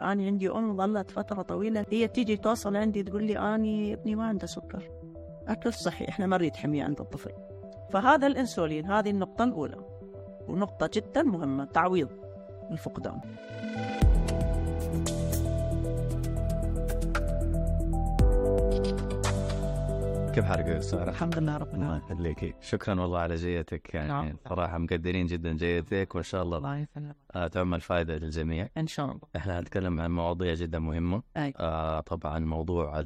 [0.00, 1.86] أنا عندي أم ظلت فترة طويلة.
[1.90, 4.90] هي تيجي توصل عندي تقول لي أني ابني ما عنده سكر.
[5.48, 7.30] أكل صحي إحنا مريض حمية عند الطفل.
[7.90, 9.76] فهذا الأنسولين هذه النقطة الأولى.
[10.48, 12.08] ونقطة جدا مهمة تعويض
[12.70, 13.20] الفقدان.
[20.34, 22.32] كيف حالك يا أستاذ؟ الحمد لله رب الله العالمين.
[22.32, 22.56] يخليك.
[22.60, 24.08] شكرا والله على جيتك يعني.
[24.08, 24.36] نعم.
[24.48, 27.16] صراحة مقدرين جدا جيتك وإن شاء الله الله يسلمك.
[27.34, 28.68] آه، تعمل فائده للجميع.
[28.76, 29.20] إن شاء الله.
[29.36, 31.22] إحنا هنتكلم عن مواضيع جدا مهمة.
[31.36, 31.54] أي.
[31.56, 33.04] آه طبعا موضوع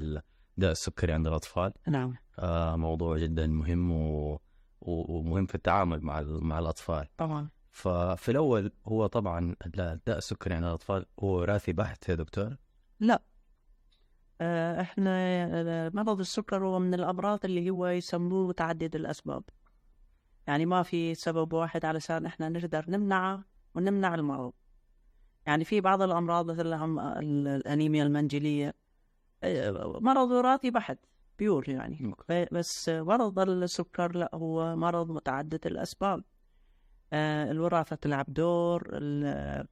[0.56, 1.72] داء السكري عند الأطفال.
[1.88, 2.14] نعم.
[2.38, 4.32] آه موضوع جدا مهم و...
[4.80, 7.06] و- ومهم في التعامل مع مع الأطفال.
[7.16, 7.48] طبعا.
[7.70, 9.54] ففي الأول هو طبعا
[10.06, 12.56] داء السكري عند الأطفال هو وراثي بحت يا دكتور؟
[13.00, 13.22] لا.
[14.80, 15.10] إحنا
[15.44, 19.44] آه، مرض السكر هو من الأمراض اللي هو يسموه متعدد الأسباب.
[20.46, 24.52] يعني ما في سبب واحد علشان إحنا نقدر نمنعه ونمنع المرض.
[25.46, 26.72] يعني في بعض الأمراض مثل
[27.22, 28.74] الأنيميا المنجلية
[29.44, 30.98] آه، مرض وراثي بحت
[31.38, 32.14] pure يعني.
[32.52, 36.24] بس مرض السكر لا هو مرض متعدد الأسباب.
[37.12, 39.66] آه، الوراثة تلعب دور ال-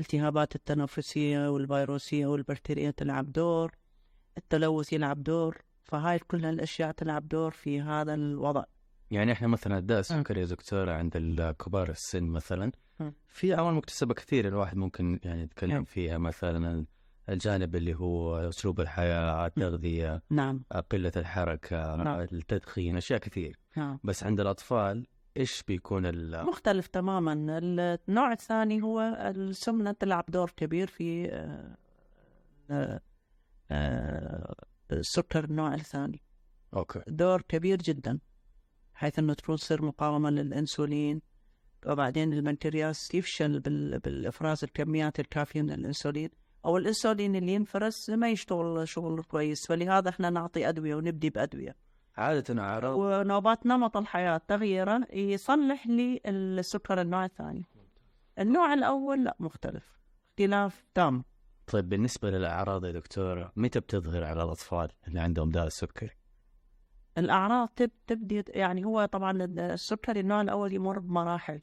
[0.00, 3.72] الالتهابات التنفسية والفيروسية والبكتيريا تلعب دور.
[4.38, 8.64] التلوث يلعب دور فهاي كل هالأشياء تلعب دور في هذا الوضع.
[9.10, 13.12] يعني إحنا مثلا داء السكري يا دكتور عند الكبار السن مثلا مم.
[13.26, 15.84] في عوامل مكتسبة كثير الواحد ممكن يعني يتكلم نعم.
[15.84, 16.86] فيها مثلا
[17.28, 20.64] الجانب اللي هو أسلوب الحياة التغذية نعم.
[20.90, 22.20] قلة الحركة نعم.
[22.20, 23.58] التدخين أشياء كثير.
[23.76, 23.98] نعم.
[24.04, 25.06] بس عند الأطفال
[25.36, 27.32] إيش بيكون ال مختلف تماما.
[28.08, 29.00] النوع الثاني هو
[29.36, 31.76] السمنة تلعب دور كبير في آه،
[32.70, 33.00] آه، آه،
[34.92, 36.22] السكر النوع الثاني.
[36.74, 37.02] أوكي.
[37.08, 38.18] دور كبير جدا
[38.94, 41.22] حيث انه تصير مقاومة للإنسولين.
[41.86, 46.30] وبعدين البنكرياس يفشل بال- بالإفراز الكميات الكافية من الإنسولين.
[46.64, 49.66] أو الإنسولين اللي ينفرز ما يشتغل شغل كويس.
[49.66, 51.76] فلهذا إحنا نعطي أدوية ونبدي بأدوية.
[52.16, 52.96] عادة أعراض.
[52.98, 57.64] ونوبات نمط الحياة تغييره يصلح لي السكر النوع الثاني.
[58.38, 59.98] النوع الأول لا مختلف.
[60.30, 61.24] اختلاف تام.
[61.66, 66.10] طيب بالنسبة للأعراض يا دكتور متى بتظهر على الأطفال اللي عندهم داء السكري؟
[67.18, 71.60] الأعراض تب تبدي يعني هو طبعا السكري النوع الأول يمر بمراحل.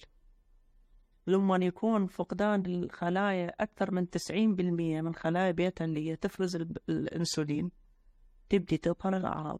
[1.27, 6.55] لما يكون فقدان الخلايا أكثر من 90% من خلايا بيتا اللي هي تفرز
[6.89, 7.71] الأنسولين
[8.49, 9.59] تبدي تظهر الأعراض.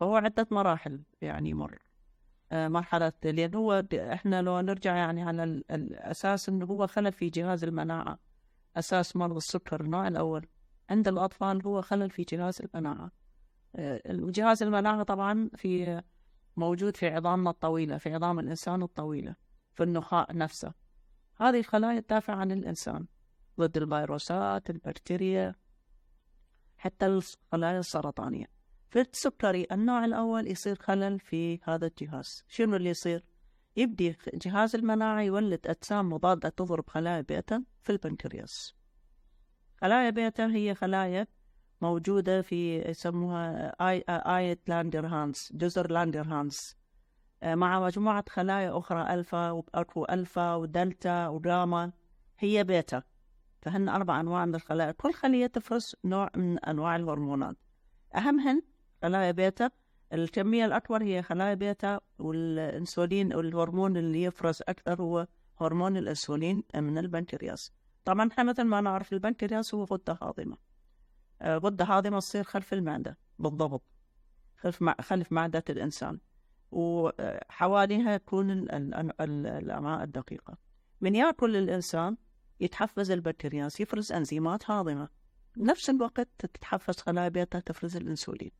[0.00, 1.78] فهو عدة مراحل يعني يمر.
[2.52, 7.28] آه، مرحلة لأن هو إحنا لو نرجع يعني على ال- الأساس إنه هو خلل في
[7.30, 8.18] جهاز المناعة.
[8.76, 10.46] أساس مرض السكر النوع الأول.
[10.90, 13.10] عند الأطفال هو خلل في جهاز المناعة.
[13.76, 16.02] آه، جهاز المناعة طبعا في
[16.56, 19.36] موجود في عظامنا الطويلة في عظام الإنسان الطويلة
[19.74, 20.72] في النخاع نفسه.
[21.40, 23.06] هذه الخلايا تدافع عن الإنسان
[23.60, 25.54] ضد الفيروسات البكتيريا
[26.76, 28.46] حتى الخلايا السرطانية.
[28.90, 32.44] في السكري النوع الأول يصير خلل في هذا الجهاز.
[32.48, 33.24] شنو اللي يصير؟
[33.76, 38.74] يبدي جهاز المناعة يولد أجسام مضادة تضرب خلايا بيتا في البنكرياس.
[39.80, 41.26] خلايا بيتا هي خلايا
[41.80, 46.76] موجودة في يسموها islets لانجرهانس جزر لانجرهانس
[47.42, 51.92] آه، مع مجموعة خلايا أخرى ألفا وأكو ألفا ودلتا وجاما
[52.38, 53.02] هي بيتا.
[53.62, 54.92] فهن أربع أنواع من الخلايا.
[54.92, 57.56] كل خلية تفرز نوع من أنواع الهرمونات.
[58.16, 58.62] أهمهن
[59.02, 59.70] خلايا بيتا
[60.12, 65.26] الكمية الأكبر هي خلايا بيتا والإنسولين والهرمون اللي يفرز أكثر هو
[65.60, 67.72] هرمون الإنسولين من البنكرياس
[68.04, 70.56] طبعا إحنا مثل ما نعرف البنكرياس هو غدة هاضمة.
[71.42, 73.18] آه، غدة هاضمة تصير خلف المعدة.
[73.38, 73.82] بالضبط.
[74.56, 76.18] خلف خلف معدة الإنسان.
[76.70, 80.56] وحواليها ال- الأمعاء الدقيقة.
[81.00, 82.16] من يأكل الإنسان
[82.60, 85.08] يتحفز البنكرياس يفرز أنزيمات هاضمة.
[85.56, 88.50] بنفس الوقت تتحفز خلايا بيتا تفرز الأنسولين.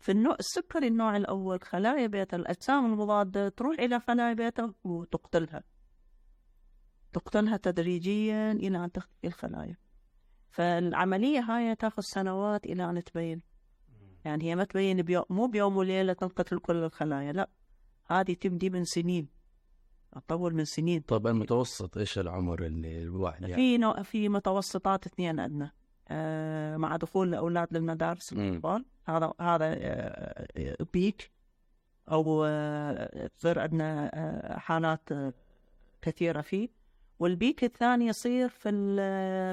[0.00, 5.62] في النوع السكري النوع الأول خلايا بيتا الأجسام المضادة تروح إلى خلايا بيتا وتقتلها.
[7.12, 9.76] تقتلها تدريجيا إلى أن تختفي الخلايا.
[10.50, 13.42] فالعملية هاي تاخذ سنوات إلى أن تبين.
[14.24, 17.50] يعني هي ما تبين بيوم مو بيوم وليلة تنقتل كل الخلايا لا.
[18.06, 19.28] هذه تبدي من سنين.
[20.12, 21.00] تطول من سنين.
[21.00, 25.72] طيب المتوسط إيش العمر اللي الواحد يعني؟ في نوع في متوسطات اثنين آه
[26.76, 28.40] مع دخول الأولاد للمدارس مم.
[28.40, 31.30] الأطفال هذا هذا آه آه، بيك
[32.10, 35.32] أو آه، تصير عندنا آه، حالات آه،
[36.02, 36.68] كثيرة فيه.
[37.18, 38.70] وال peak الثاني يصير في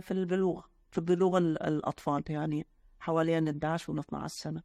[0.01, 0.61] في البلوغ
[0.91, 2.67] في بلوغ ال- الأطفال يعني
[2.99, 4.63] حوالين 11 و 12 سنة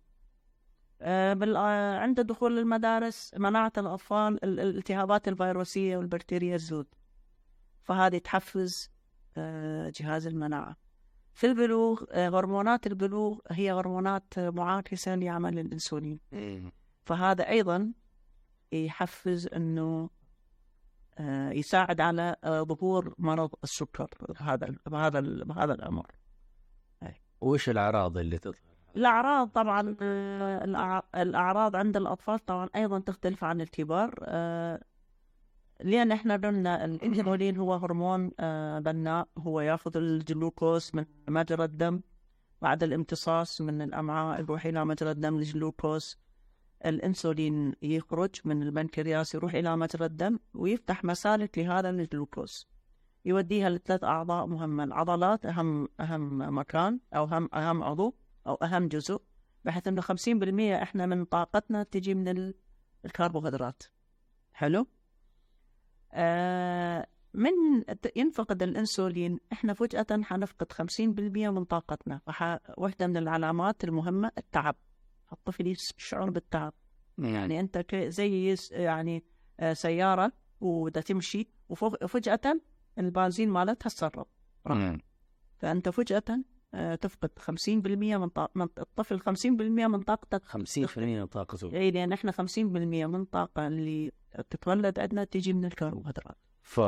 [1.01, 6.87] آه، بال- آه، عند دخول المدارس مناعة الأطفال ال- الالتهابات الفيروسية والبكتيريا تزود
[7.83, 8.91] فهذه تحفز
[9.37, 10.77] آه، جهاز المناعة.
[11.35, 16.21] في البلوغ آه، هرمونات البلوغ هي هرمونات معاكسة لعمل الأنسولين.
[17.05, 17.93] فهذا أيضا
[18.73, 20.11] يحفز أنه
[21.19, 26.07] آه، يساعد على آه، ظهور مرض السكر بهذا بهذا بهذا الأمر.
[27.41, 29.97] وش الأعراض اللي تظهر؟ الأعراض طبعا
[31.15, 34.15] الأعراض عند الأطفال طبعا أيضا تختلف عن الكبار
[35.85, 42.01] لأن إحنا قلنا الإنسولين هو هرمون آه، بناء هو يأخذ الجلوكوز من مجرى الدم
[42.63, 46.19] بعد الامتصاص من الأمعاء يروح إلى مجرى الدم الجلوكوز
[46.87, 52.69] الأنسولين يخرج من البنكرياس يروح إلى مجرى الدم ويفتح مسالك لهذا الجلوكوز.
[53.25, 54.85] يوديها لثلاث أعضاء مهمة.
[54.85, 58.15] العضلات أهم أهم مكان أو أهم أهم عضو
[58.47, 59.23] أو أهم جزء
[59.65, 62.55] بحيث إنه 50% إحنا من طاقتنا تجي من ال-
[63.05, 63.83] الكربوهيدرات.
[64.53, 64.87] حلو؟
[67.35, 67.51] من
[67.89, 69.39] الت- ينفقد الأنسولين.
[69.53, 72.21] إحنا فجأة حنفقد 50% من طاقتنا.
[72.27, 72.59] فح...
[72.79, 74.77] واحدة من العلامات المهمة التعب.
[75.33, 76.73] الطفل يشعر بالتعب.
[77.19, 79.25] يعني أنت زي يعني
[79.61, 82.61] آه، سيارة وبدها تمشي وفجأة
[82.99, 84.27] البنزين مالتها تسرب.
[84.67, 84.99] مم.
[85.59, 86.23] فأنت فجأة
[86.75, 87.69] آه، تفقد 50%
[88.19, 88.51] من, طاق...
[88.55, 89.27] من الطفل 50%
[89.89, 90.43] من طاقتك.
[90.45, 91.73] 50% من طاقته.
[91.77, 94.13] اي لأن إحنا 50% من الطاقه اللي
[94.51, 96.81] تتولد عندنا تجي من الكربوهيدرات ف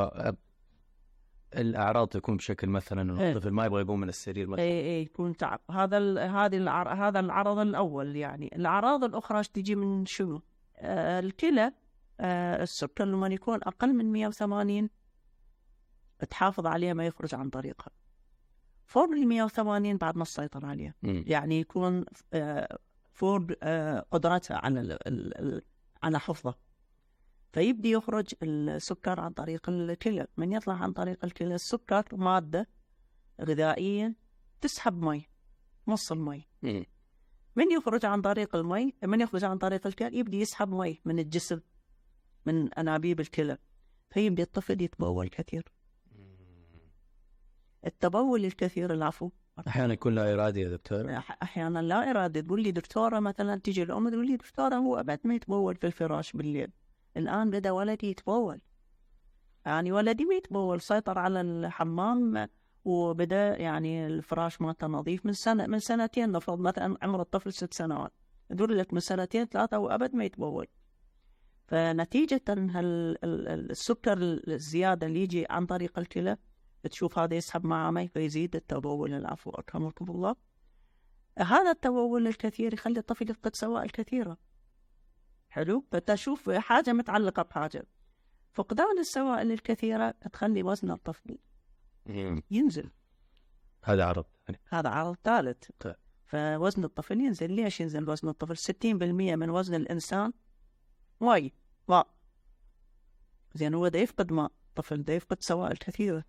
[1.57, 3.33] الأعراض تكون بشكل مثلا إنه إيه.
[3.33, 4.63] الطفل ما يبغى يقوم من السرير مثلا.
[4.63, 5.61] اي اي يكون تعب.
[5.71, 6.19] هذا ال...
[6.19, 6.89] هذه العر...
[6.95, 8.57] هذا العرض الأول يعني.
[8.57, 10.43] الأعراض الأخرى تجي من شنو؟
[10.77, 11.73] آه الكلى
[12.21, 14.89] آه السكر لما يكون أقل من 180
[16.31, 17.91] تحافظ عليه ما يخرج عن طريقها.
[18.85, 20.95] فوق ال 180 بعد ما تسيطر عليه.
[21.03, 21.25] مم.
[21.27, 22.79] يعني يكون آه
[23.13, 24.93] فوق آه قدرتها على ال...
[24.93, 25.39] ال...
[25.39, 25.63] ال...
[26.03, 26.55] على حفظه.
[27.55, 30.27] فيبدي يخرج السكر عن طريق الكلى.
[30.37, 32.69] من يطلع عن طريق الكلى السكر مادة
[33.41, 34.15] غذائية
[34.61, 35.29] تسحب مي
[35.89, 36.49] نص المي.
[37.57, 41.61] من يخرج عن طريق المي؟ من يخرج عن طريق الكلى؟ يبدي يسحب مي من الجسم
[42.47, 43.59] من أنابيب الكلى.
[44.11, 45.65] فيبدي الطفل يتبول كثير.
[47.87, 49.31] التبول الكثير العفو.
[49.69, 51.17] أحيانا يكون لا ارادي يا دكتور.
[51.43, 52.41] أحيانا لا إرادة.
[52.41, 56.33] تقول لي دكتورة مثلا تيجي الأم تقول لي دكتورة هو أبد ما يتبول في الفراش
[56.33, 56.71] بالليل.
[57.17, 58.61] الآن بدأ ولدي يتبول.
[59.67, 62.49] يعني ولدي ما يتبول سيطر على الحمام
[62.85, 68.13] وبدأ يعني الفراش مالته نظيف من سنة من سنتين نفرض مثلا عمر الطفل ست سنوات.
[68.51, 70.67] لك من سنتين ثلاثة وأبد ما يتبول.
[71.67, 74.19] فنتيجة السكر
[74.49, 76.37] الزيادة اللي يجي عن طريق الكلى
[76.91, 79.15] تشوف هذا يسحب معه مي فيزيد التبول.
[79.15, 80.37] العفو أكرمكم الله.
[81.39, 84.39] هذا التبول الكثير يخلي الطفل يفقد سوائل كثيرة.
[85.55, 87.87] حلو؟ فتشوف حاجة متعلقة بحاجة.
[88.53, 91.39] فقدان السوائل الكثيرة تخلي وزن الطفل.
[92.51, 92.91] ينزل.
[93.85, 94.25] هذا عرض.
[94.69, 95.71] هذا عرض ثالث.
[95.81, 95.97] طيب.
[96.25, 97.53] فوزن الطفل ينزل.
[97.53, 100.33] ليش ينزل وزن الطفل؟ 60% من وزن الإنسان.
[101.21, 101.51] ماء
[101.89, 102.09] ماء
[103.55, 106.25] زين هو ده يفقد ماء الطفل ده يفقد سوائل كثيرة.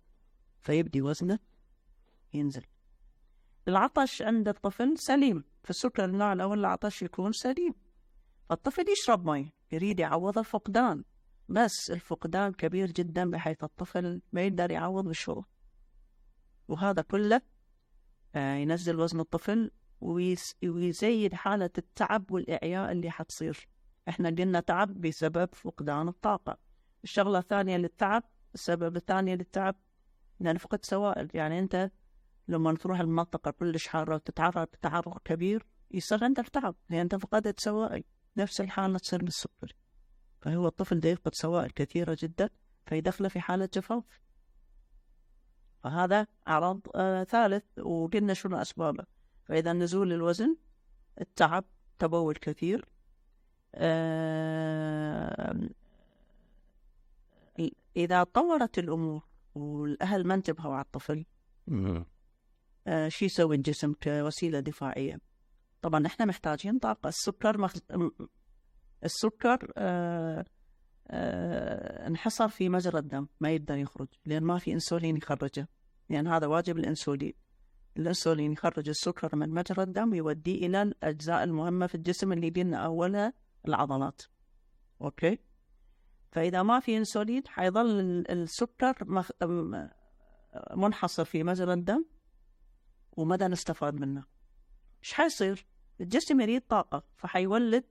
[0.60, 1.38] فيبدي وزنه
[2.34, 2.64] ينزل.
[3.68, 5.44] العطش عند الطفل سليم.
[5.62, 7.74] في السكر النوع الأول العطش يكون سليم.
[8.48, 11.04] فالطفل يشرب مي يريد يعوض الفقدان.
[11.48, 15.44] بس الفقدان كبير جدا بحيث الطفل ما يقدر يعوض بالشرب
[16.68, 17.40] وهذا كله
[18.34, 19.70] آه، ينزل وزن الطفل
[20.62, 23.68] ويزيد حالة التعب والإعياء اللي حتصير.
[24.08, 26.58] إحنا قلنا تعب بسبب فقدان الطاقة.
[27.04, 28.22] الشغلة الثانية للتعب
[28.54, 29.76] السبب الثاني للتعب
[30.40, 31.28] لأن فقد سوائل.
[31.34, 31.90] يعني أنت
[32.48, 38.04] لما تروح المنطقة كلش حارة وتتعرض تعرض كبير يصير عندك تعب لأن أنت فقدت سوائل.
[38.36, 39.74] نفس الحالة تصير بالسكري
[40.40, 42.50] فهو الطفل ده يفقد سوائل كثيرة جدا
[42.86, 44.20] فيدخله في حالة جفاف.
[45.84, 49.04] فهذا عرض آه ثالث وقلنا شنو أسبابه.
[49.44, 50.56] فإذا نزول الوزن
[51.20, 51.64] التعب
[51.98, 52.88] تبول كثير.
[53.74, 55.68] آه
[57.96, 59.22] إذا طورت الأمور
[59.54, 61.24] والأهل ما انتبهوا على الطفل.
[62.86, 65.18] آه شو يسوي الجسم كوسيلة دفاعية؟
[65.86, 67.08] طبعا إحنا محتاجين طاقة.
[67.08, 67.74] السكر مخ...
[69.04, 70.44] السكر آه
[71.08, 75.68] آه انحصر في مجرى الدم ما يقدر يخرج لأن ما في أنسولين يخرجه.
[76.10, 77.32] لأن هذا واجب الأنسولين.
[77.96, 83.32] الأنسولين يخرج السكر من مجرى الدم ويوديه إلى الأجزاء المهمة في الجسم اللي بينا أولها
[83.68, 84.22] العضلات.
[85.02, 85.38] أوكي؟
[86.32, 89.30] فإذا ما في أنسولين حيظل ال- السكر مخ...
[90.76, 92.04] منحصر في مجرى الدم
[93.16, 94.24] ومدى نستفاد منه؟
[95.02, 95.66] إيش حيصير؟
[96.00, 97.84] الجسم يريد طاقة فحيولد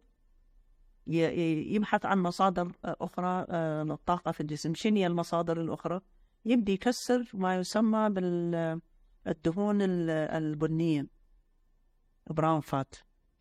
[1.07, 4.74] يبحث عن مصادر أخرى آه، للطاقة في الجسم.
[4.74, 6.01] شنو هي المصادر الأخرى؟
[6.45, 11.07] يبدي يكسر ما يسمى بالدهون البنية
[12.29, 12.95] براون فات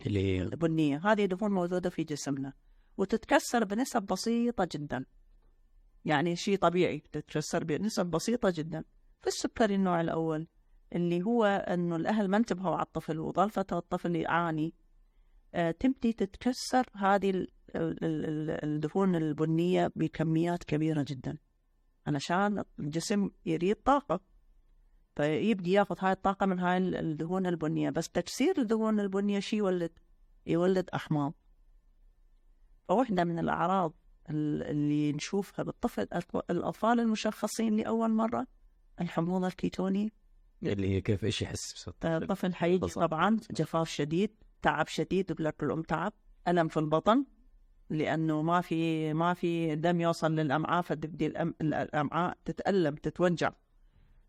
[0.07, 2.53] اللي البنية هذه دهون موجودة في جسمنا
[2.97, 5.05] وتتكسر بنسب بسيطة جدا.
[6.05, 8.85] يعني شيء طبيعي تتكسر بنسب بسيطة جدا.
[9.21, 10.47] في السكري النوع الأول
[10.95, 14.75] اللي هو أنه الأهل ما انتبهوا على الطفل وظل فترة الطفل يعاني.
[15.55, 21.39] آه، تبدي تتكسر هذه ال- ال- ال- الدهون البنية بكميات كبيرة جدا
[22.07, 24.21] علشان الجسم يريد طاقة.
[25.17, 29.91] فيبدي ياخذ هاي الطاقة من هاي ال- الدهون البنية بس تكسير الدهون البنية شي يولد؟
[30.47, 31.35] يولد أحماض.
[32.89, 33.95] فواحدة من الأعراض
[34.31, 36.03] ال- اللي نشوفها بالطفل
[36.51, 38.47] الأطفال المشخصين لأول مرة
[39.01, 40.09] الحموضة الكيتونية.
[40.73, 42.87] اللي هي كيف إيش يحس الطفل؟ الطفل حيجي.
[42.87, 44.31] طبعا جفاف شديد
[44.63, 46.13] تعب شديد بلك الأم تعب
[46.49, 47.25] ألم في البطن
[47.91, 53.53] لأنه ما في ما في دم يوصل للأمعاء فتبدي الأم- الأمعاء تتألم تتوجع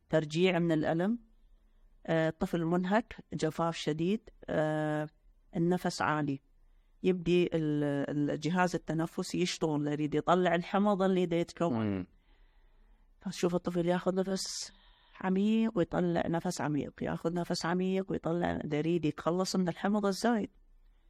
[0.09, 1.19] ترجيع من الألم
[2.07, 5.09] آه، الطفل منهك جفاف شديد آه،
[5.55, 6.41] النفس عالي
[7.03, 12.07] يبدي ال- الجهاز التنفسي يشتغل يريد يطلع الحمض اللي يتكون مم.
[13.31, 14.71] تشوف الطفل ياخذ نفس
[15.21, 20.49] عميق ويطلع نفس عميق ياخذ نفس عميق ويطلع دا يريد يتخلص من الحمض الزايد.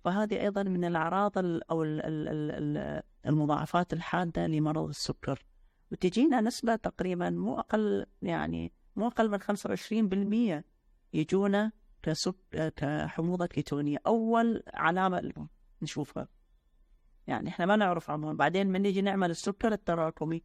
[0.03, 5.45] فهذه أيضا من الأعراض ال- أو ال- ال- ال- ال- المضاعفات الحادة لمرض السكر.
[5.91, 10.63] وتجينا نسبة تقريبا مو أقل يعني مو أقل من 25%
[11.13, 11.71] يجونا
[12.77, 13.97] كحموضة كيتونية.
[14.07, 15.47] أول علامة
[15.81, 16.27] نشوفها.
[17.27, 20.43] يعني إحنا ما نعرف عنهم بعدين من نيجي نعمل السكر التراكمي؟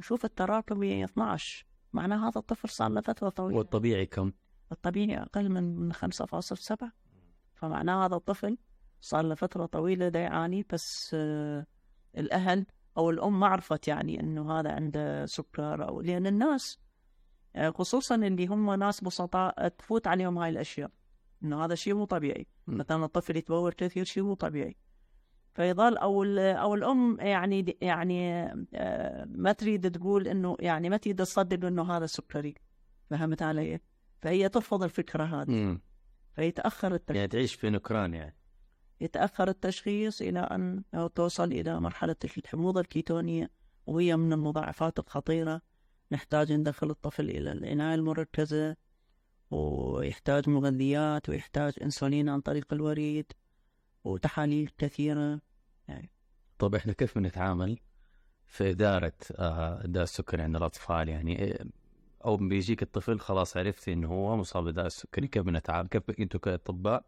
[0.00, 3.58] نشوف التراكمي 12 معناه هذا الطفل صار له فترة طويلة.
[3.58, 4.32] والطبيعي كم؟
[4.72, 6.92] الطبيعي أقل من من 5.7
[7.54, 8.58] فمعناه هذا الطفل
[9.00, 11.66] صار له فترة طويلة دا يعاني بس آه،
[12.16, 12.66] الأهل
[12.96, 16.78] أو الأم ما عرفت يعني إنه هذا عنده سكر أو لأن الناس
[17.56, 20.90] آه، خصوصا اللي هم ناس بسطاء تفوت عليهم هاي الأشياء.
[21.42, 22.46] إنه هذا شيء مو طبيعي.
[22.66, 24.76] مثلا الطفل يتبول كثير شيء مو طبيعي.
[25.54, 31.66] فيظل أو أو الأم يعني يعني آه، ما تريد تقول إنه يعني ما تريد تصدق
[31.66, 32.54] إنه هذا سكري.
[33.10, 33.80] فهمت علي؟
[34.22, 35.50] فهي ترفض الفكرة هذه.
[35.50, 35.80] مم.
[36.34, 38.36] فيتاخر التشخيص يعني تعيش في نكران يعني.
[39.00, 43.50] يتأخر التشخيص إلى أن أو توصل إلى مرحلة الحموضة الكيتونية
[43.86, 45.62] وهي من المضاعفات الخطيرة.
[46.12, 48.76] نحتاج ندخل الطفل إلى العناية المركزة
[49.50, 53.32] ويحتاج مغذيات ويحتاج إنسولين عن طريق الوريد.
[54.04, 55.40] وتحاليل كثيرة.
[56.58, 57.78] طيب إحنا كيف بنتعامل
[58.46, 61.66] في إدارة آه، داء السكري عند الأطفال؟ يعني إيه-
[62.24, 67.04] أو بيجيك الطفل خلاص عرفتي إنه هو مصاب بداء السكري كيف بنتعامل؟ كيف أنتوا كأطباء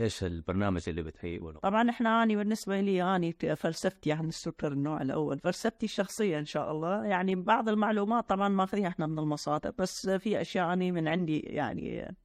[0.00, 5.38] إيش البرنامج اللي بتهيئونه؟ طبعا إحنا اني بالنسبة لي اني فلسفتي عن السكر النوع الأول
[5.38, 7.04] فلسفتي الشخصيه إن شاء الله.
[7.04, 12.16] يعني بعض المعلومات طبعا ماخذيها إحنا من المصادر بس في أشياء اني من عندي يعني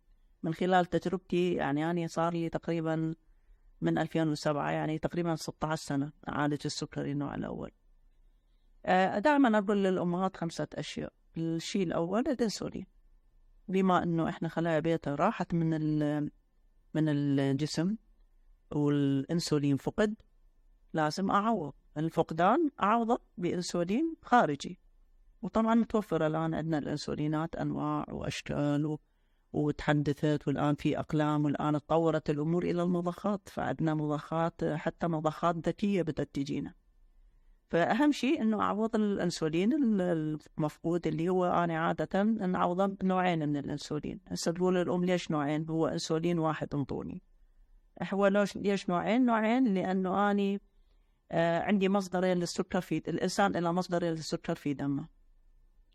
[0.44, 3.14] من خلال تجربتي يعني اني صار لي تقريبا
[3.82, 7.72] من 2007 يعني تقريبا 16 سنة اعالج السكري النوع الأول.
[9.20, 11.14] دائما أقول للأمهات خمسة أشياء.
[11.38, 12.86] الشيء الأول الإنسولين.
[13.68, 15.70] بما إنه إحنا خلايا بيتا راحت من
[16.94, 17.96] من الجسم
[18.72, 20.16] والإنسولين فقد
[20.94, 21.74] لازم أعوض.
[21.98, 24.80] الفقدان اعوضه بإنسولين خارجي.
[25.42, 29.00] وطبعا متوفر الآن عندنا الإنسولينات أنواع وأشكال و...
[29.54, 36.30] وتحدثت والآن في أقلام والآن تطورت الأمور إلى المضخات فعندنا مضخات حتى مضخات ذكية بدأت
[36.34, 36.74] تجينا.
[37.70, 44.20] فأهم شيء إنه اعوض الأنسولين ال- المفقود اللي هو أنا عادة نعوضه بنوعين من الأنسولين.
[44.28, 47.22] هسه تقول الأم ليش نوعين؟ هو أنسولين واحد انطوني.
[48.14, 50.62] هو ليش نوعين؟ نوعين لأنه أني
[51.32, 55.08] آه عندي مصدرين للسكر في الإنسان إلى مصدرين للسكر في دمه.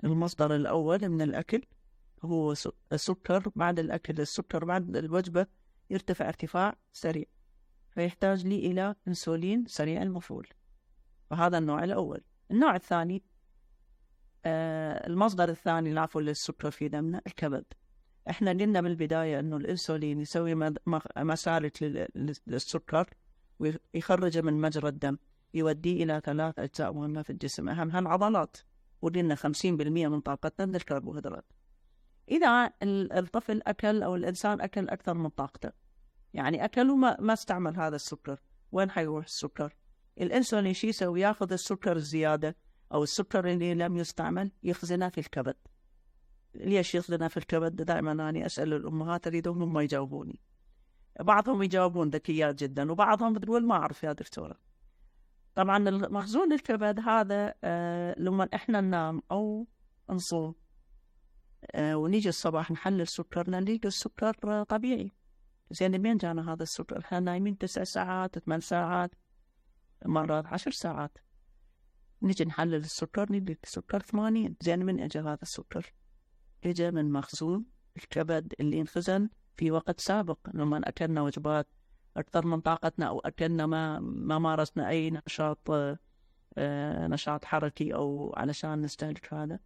[0.04, 1.62] المصدر الأول من الأكل
[2.25, 2.55] هو
[2.93, 5.47] السكر بعد الأكل السكر بعد الوجبة
[5.91, 7.25] يرتفع ارتفاع سريع
[7.91, 10.49] فيحتاج لي إلى أنسولين سريع المفعول.
[11.31, 12.21] وهذا النوع الأول.
[12.50, 13.23] النوع الثاني
[14.45, 17.64] آه المصدر الثاني العفو للسكر في دمنا الكبد.
[18.31, 20.55] إحنا قلنا بالبداية إنه الإنسولين يسوي
[21.17, 23.11] مسالك لل- لل- للسكر
[23.59, 25.19] ويخرجه من مجرى الدم
[25.55, 27.69] يوديه إلى ثلاث أجزاء مهمة في الجسم.
[27.69, 28.57] اهمها العضلات
[29.02, 31.45] وقلنا 50% من طاقتنا من الكربوهيدرات
[32.82, 35.70] ال- الطفل أكل أو الإنسان أكل أكثر من طاقته.
[36.34, 38.40] يعني اكل وما ما استعمل هذا السكر.
[38.72, 39.76] وين حيروح السكر؟
[40.20, 42.56] الانسولين شو يسوي؟ يأخذ السكر الزيادة
[42.92, 45.56] أو السكر اللي لم يستعمل يخزنه في الكبد.
[46.54, 50.40] ليش يخزنها في الكبد؟ دائما أنا أسأل الأمهات أريدهم هم يجاوبوني.
[51.20, 54.58] بعضهم يجاوبون ذكيات جدا وبعضهم بتقول ما أعرف يا دكتورة.
[55.54, 59.66] طبعا مخزون الكبد هذا آه لما إحنا ننام أو
[60.10, 60.54] نصوم
[61.79, 65.12] ونيجي الصباح نحلل سكرنا نلقى السكر آه، طبيعي.
[65.71, 69.14] زين منين جانا هذا السكر؟ إحنا نايمين تسع ساعات ثمان ساعات
[70.05, 71.19] مرات عشر ساعات.
[72.23, 74.57] نجي نحلل السكر نلقى السكر ثمانين.
[74.61, 75.93] زين من اجى هذا السكر؟
[76.64, 77.64] اجى من مخزون
[77.97, 80.38] الكبد اللي انخزن في وقت سابق.
[80.55, 81.69] لما أكلنا وجبات
[82.17, 85.71] أكثر من طاقتنا أو أكلنا ما ما مارسنا أي نشاط
[86.59, 89.59] آه، نشاط حركي أو علشان نستهلك هذا.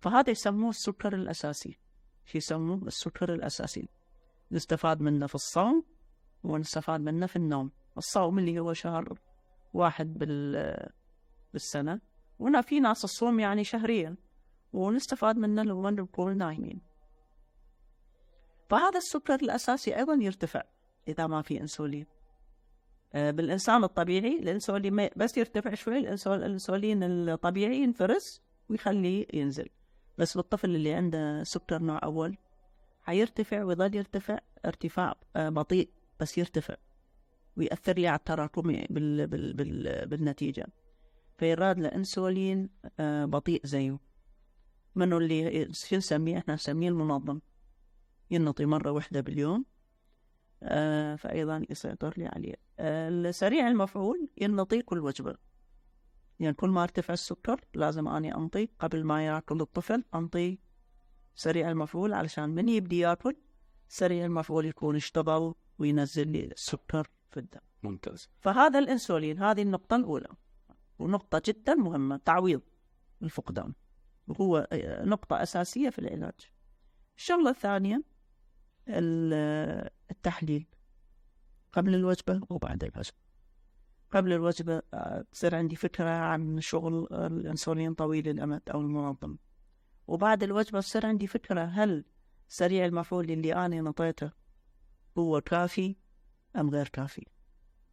[0.00, 1.78] فهذا يسموه السكر الأساسي.
[2.24, 3.88] شو يسموه السكر الأساسي.
[4.52, 5.84] نستفاد منه في الصوم
[6.44, 7.70] ونستفاد منه في النوم.
[7.98, 9.18] الصوم اللي هو شهر
[9.74, 10.76] واحد بال
[11.52, 12.00] بالسنة.
[12.38, 14.16] وهنا في ناس الصوم يعني شهريا.
[14.72, 16.80] ونستفاد منه لما نكون نايمين.
[18.68, 20.62] فهذا السكر الأساسي أيضا يرتفع
[21.08, 22.06] إذا ما في أنسولين.
[23.14, 25.98] آه، بالإنسان الطبيعي الأنسولين بس يرتفع شوي.
[26.26, 29.68] الأنسولين الطبيعي ينفرز ويخليه ينزل.
[30.18, 32.36] بس بالطفل اللي عنده سكر نوع أول
[33.02, 36.76] حيرتفع ويظل يرتفع ارتفاع آه، بطيء بس يرتفع
[37.56, 40.66] ويأثر لي على التراكمي بال بال بال بالنتيجة.
[41.38, 42.70] فيراد إنسولين
[43.00, 43.98] آه، بطيء زيه.
[44.94, 47.40] منه اللي شو نسميه؟ إحنا نسميه المنظم.
[48.30, 49.64] ينطي مرة واحدة باليوم
[50.62, 52.54] آه فأيضا يسيطر لي عليه.
[52.80, 55.47] السريع المفعول ينطي كل وجبة.
[56.40, 60.58] يعني كل ما أرتفع السكر لازم أني أنطي قبل ما يأكل الطفل أنطي
[61.34, 63.36] سريع المفعول علشان من يبدي يأكل
[63.88, 67.60] سريع المفعول يكون اشتغل وينزل لي السكر في الدم.
[67.82, 68.28] ممتاز.
[68.40, 70.28] فهذا الإنسولين هذه النقطة الأولى.
[70.98, 72.60] ونقطة جدا مهمة تعويض
[73.22, 73.72] الفقدان.
[74.28, 74.68] وهو
[75.04, 76.50] نقطة أساسية في العلاج.
[77.16, 78.02] الشغلة الثانية
[80.10, 80.66] التحليل.
[81.72, 83.27] قبل الوجبة وبعد الوجبة.
[84.10, 89.36] قبل الوجبة آه، تصير عندي فكرة عن شغل الأنسولين طويل الأمد أو المنظم.
[90.06, 92.04] وبعد الوجبة تصير عندي فكرة هل
[92.48, 94.30] سريع المفعول اللي أنا نطيته
[95.18, 95.96] هو كافي
[96.56, 97.26] أم غير كافي؟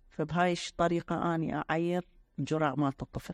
[0.10, 2.08] فبهاي الطريقة أني أعير
[2.40, 3.34] الجرعة مالت الطفل.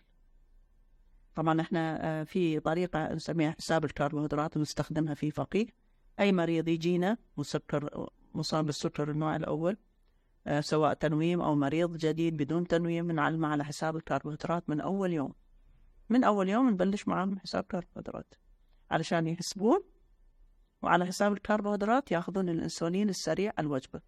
[1.36, 5.68] طبعا إحنا آه، في طريقة نسميها حساب الكربوهيدرات ونستخدمها في فقيه.
[6.20, 9.78] أي مريض يجينا مسكر مصاب بالسكر النوع الأول
[10.60, 15.34] سواء تنويم أو مريض جديد بدون تنويم نعلمه على حساب الكربوهيدرات من أول يوم.
[16.10, 18.34] من أول يوم نبلش معاهم حساب كربوهيدرات
[18.92, 19.84] علشان يحسبون
[20.82, 24.02] وعلى حساب الكربوهيدرات ياخذون الإنسولين السريع الوجبة.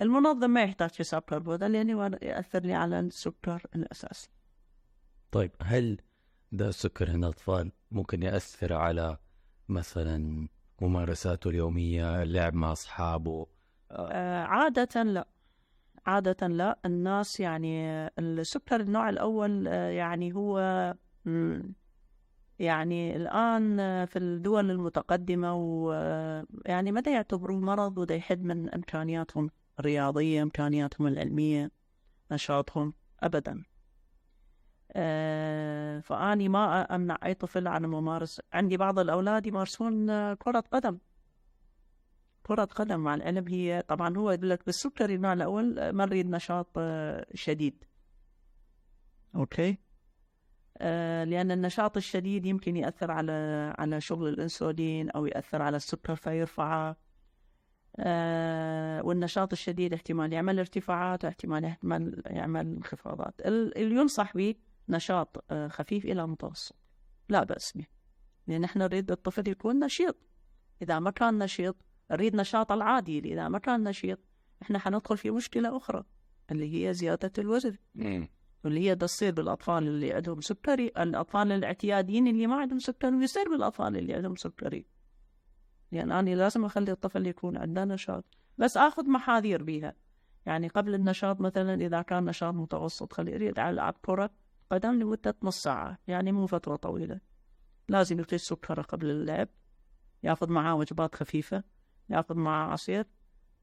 [0.00, 4.28] المنظم ما يحتاج حساب كربوهيدرات لأنه ياثر لي على السكر الاساسي
[5.30, 6.00] طيب هل
[6.52, 9.16] ده السكر عند الاطفال ممكن يأثر على
[9.68, 10.48] مثلا
[10.80, 13.46] ممارساته اليومية اللعب مع أصحابه؟
[13.90, 15.28] آه عادة لا.
[16.06, 17.86] عادة لا الناس يعني
[18.18, 20.58] السكر النوع الأول آه، يعني هو
[22.58, 31.06] يعني الآن في الدول المتقدمة ويعني متى يعتبروه مرض وده يحد من إمكانياتهم الرياضية إمكانياتهم
[31.06, 31.70] العلمية
[32.32, 33.64] نشاطهم؟ أبدا.
[34.92, 40.98] آه، فأني ما أمنع أي طفل عن الممارسة عندي بعض الأولاد يمارسون كرة قدم.
[42.42, 46.68] كرة قدم مع العلم هي طبعا هو يقول لك بالسكري النوع الأول ما نريد نشاط
[46.76, 47.84] آه، شديد.
[49.34, 49.78] أوكي.
[50.78, 53.32] آه، لأن النشاط الشديد يمكن يأثر على
[53.78, 56.96] على شغل الأنسولين أو يأثر على السكر فيرفعه
[57.98, 63.34] آه، والنشاط الشديد احتمال يعمل ارتفاعات واحتمال يعمل يعمل انخفاضات.
[63.46, 64.54] اللي ينصح به
[64.88, 66.76] نشاط خفيف إلى متوسط.
[67.28, 67.86] لا بأس به.
[68.46, 70.16] لأن إحنا نريد الطفل يكون نشيط.
[70.82, 71.76] إذا ما كان نشيط
[72.12, 74.18] نريد نشاط العادي إذا ما كان نشيط.
[74.62, 76.04] إحنا حندخل في مشكلة أخرى
[76.50, 77.76] اللي هي زيادة الوزن.
[78.64, 83.96] واللي هي تصير بالأطفال اللي عندهم سكري الأطفال الاعتياديين اللي ما عندهم سكري ويصير بالأطفال
[83.96, 84.86] اللي عندهم سكري.
[85.92, 88.24] يعني أنا لازم أخلي الطفل يكون عنده نشاط.
[88.58, 89.94] بس آخذ محاذير بيها.
[90.46, 94.30] يعني قبل النشاط مثلا إذا كان نشاط متوسط خليه يريد يلعب كرة
[94.70, 97.20] قدم لمدة نص ساعة يعني مو فترة طويلة.
[97.88, 99.48] لازم يقيس سكره قبل اللعب
[100.22, 101.64] ياخذ معاه وجبات خفيفة.
[102.12, 103.06] ياخذ معاه عصير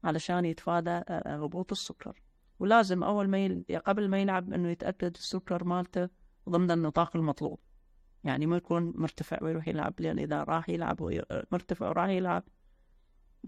[0.04, 2.22] علشان يتفادى هبوط السكر
[2.58, 3.62] ولازم أول ما.
[3.86, 6.08] قبل ما يلعب إنه يتأكد السكر مالته
[6.48, 7.60] ضمن النطاق المطلوب
[8.24, 11.22] يعني ما يكون مرتفع ويروح يلعب لأن إذا راح يلعب وي...
[11.52, 12.44] مرتفع وراح يلعب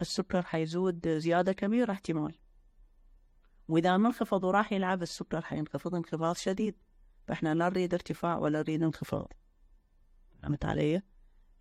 [0.01, 2.35] السكر حيزود زيادة كبيرة احتمال
[3.69, 6.77] وإذا ما انخفض وراح يلعب السكر حينخفض انخفاض شديد
[7.27, 9.33] فإحنا لا نريد ارتفاع ولا نريد انخفاض
[10.43, 11.03] فهمت علي؟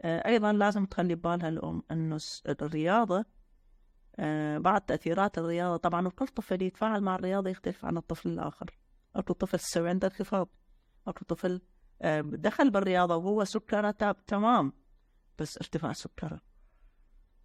[0.01, 2.17] آه، أيضا لازم تخلي ببالها الأم أنه
[2.61, 3.25] الرياضة
[4.19, 5.77] آه، بعض تأثيرات الرياضة.
[5.77, 8.77] طبعا كل طفل يتفاعل مع الرياضة يختلف عن الطفل الآخر.
[9.15, 10.49] أكو طفل تسوي عنده انخفاض
[11.07, 11.61] أكو طفل
[12.01, 13.91] آه، دخل بالرياضة وهو سكره
[14.27, 14.73] تمام
[15.39, 16.41] بس ارتفاع سكره.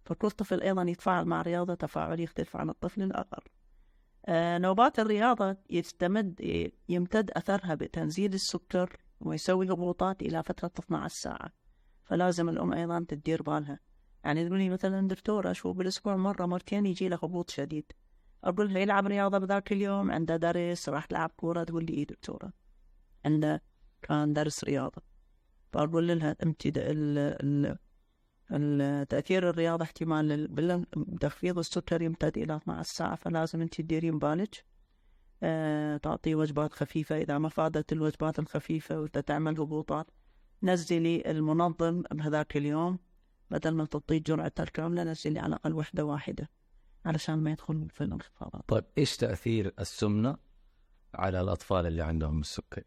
[0.05, 3.43] فكل طفل أيضا يتفاعل مع رياضة تفاعل يختلف عن الطفل الآخر.
[4.59, 6.41] نوبات الرياضة يستمد
[6.89, 11.51] يمتد أثرها بتنزيل السكر ويسوي هبوطات إلى فترة 12 ساعة.
[12.09, 13.79] فلازم الأم أيضا تدير بالها.
[14.23, 17.91] يعني تقولي مثلا دكتورة شو بالأسبوع مرة مرتين يجي له هبوط شديد.
[18.43, 22.53] أقول يلعب رياضة بذاك اليوم عنده درس راح تلعب كورة تقول لي إيه دكتورة؟
[23.25, 23.63] عنده
[24.01, 25.01] كان درس رياضة.
[25.73, 26.61] فأقول لها أنت
[28.51, 34.65] التأثير الرياضة احتمال تخفيض السكر يمتد إلى 12 ساعة فلازم أنت تديرين بالك.
[35.43, 37.17] أه تعطي وجبات خفيفة.
[37.17, 40.07] إذا ما فادت الوجبات الخفيفة وتتعمل هبوطات
[40.63, 42.99] نزلي المنظم بهذاك اليوم
[43.51, 46.49] بدل ما تعطيه جرعته الكاملة نزلي على الأقل وحدة واحدة
[47.05, 48.63] علشان ما يدخل في الانخفاضات.
[48.67, 50.37] طيب إيش تأثير السمنة
[51.13, 52.85] على الأطفال اللي عندهم السكري؟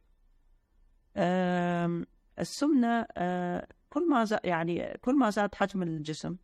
[2.38, 6.36] السمنة أه كل ما زاد يعني كل ما زاد حجم الجسم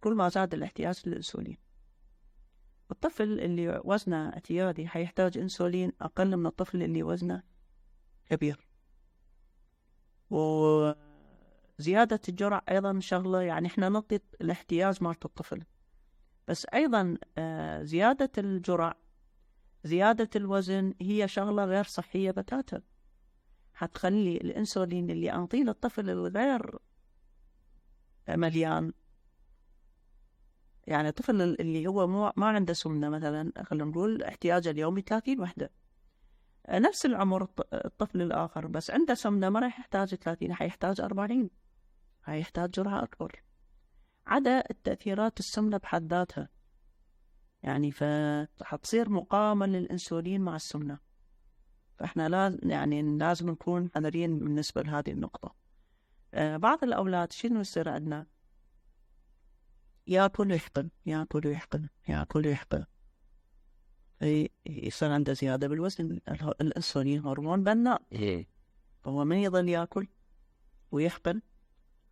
[0.00, 1.58] كل ما زاد الاحتياج للأنسولين.
[2.90, 7.42] الطفل اللي وزنه اعتيادي حيحتاج أنسولين أقل من الطفل اللي وزنه
[8.26, 8.65] كبير.
[10.30, 15.62] وزيادة الجرع أيضا شغلة يعني إحنا نعطي الاحتياج مالت الطفل.
[16.48, 18.96] بس أيضا آه، زيادة الجرع
[19.84, 22.82] زيادة الوزن هي شغلة غير صحية بتاتا.
[23.74, 26.78] حتخلي الإنسولين اللي انطيه للطفل الغير
[28.28, 28.92] مليان.
[30.86, 35.70] يعني الطفل اللي هو مو ما عنده سمنة مثلا خلينا نقول احتياجه اليومي 30 وحدة.
[36.70, 41.50] نفس العمر الطفل الآخر بس عنده سمنة ما راح يحتاج 30 حيحتاج 40
[42.22, 43.42] حيحتاج جرعة أكبر
[44.26, 46.48] عدا التأثيرات السمنة بحد ذاتها.
[47.62, 50.98] يعني فحتصير مقاومة للإنسولين مع السمنة.
[51.98, 55.54] فإحنا لازم يعني لازم نكون حذرين بالنسبة لهذه النقطة.
[56.34, 58.26] آه بعض الأولاد شنو يصير عندنا؟
[60.06, 62.84] يأكل ويحقن يأكل ويحقن يأكل ويحقن.
[64.66, 66.20] يصير عنده زيادة بالوزن
[66.60, 68.48] الأنسولين هرمون بناء إيه.
[69.04, 70.08] فهو من يظل يأكل
[70.92, 71.40] ويحقن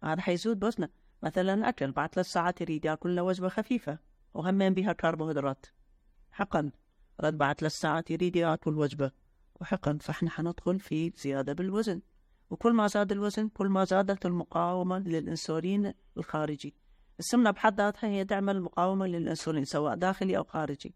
[0.02, 0.88] هذا حيزود وزنه
[1.22, 3.98] مثلا أكل بعد ثلاث ساعات يريد يأكل له وجبة خفيفة
[4.34, 5.66] وهمين بها كربوهيدرات
[6.30, 6.70] حقن.
[7.20, 9.10] رد بعد ثلاث ساعات يريد يأكل وجبة
[9.60, 9.98] وحقن.
[9.98, 12.00] فإحنا حندخل في زيادة بالوزن.
[12.50, 16.74] وكل ما زاد الوزن كل ما زادت المقاومة للإنسولين الخارجي.
[17.18, 20.94] السمنة بحد ذاتها هي تعمل مقاومة للإنسولين سواء داخلي أو خارجي.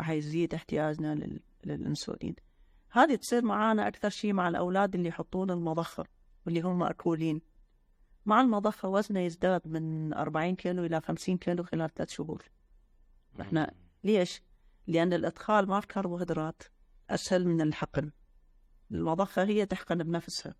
[0.00, 1.40] فحيزيد احتياجنا لل...
[1.64, 2.36] للإنسولين.
[2.90, 6.04] هذه تصير معانا أكثر شيء مع الأولاد اللي يحطون المضخة
[6.46, 7.40] واللي هم مأكولين
[8.26, 12.44] مع المضخة وزنه يزداد من 40 كيلو إلى 50 كيلو خلال ثلاث شهور.
[13.40, 14.42] إحنا ليش؟
[14.86, 16.62] لأن الإدخال ما في كربوهيدرات
[17.10, 18.10] أسهل من الحقن.
[18.90, 20.54] المضخة هي تحقن بنفسها.